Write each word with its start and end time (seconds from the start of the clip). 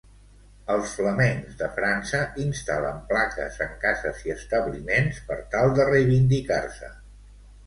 Els 0.75 0.93
flamencs 0.99 1.59
de 1.59 1.67
França 1.75 2.21
instal·len 2.45 2.97
plaques 3.11 3.59
en 3.67 3.77
cases 3.85 4.25
i 4.29 4.35
establiments 4.37 5.21
per 5.29 5.39
tal 5.53 5.77
de 5.79 5.87
reivindicar-se. 5.93 6.91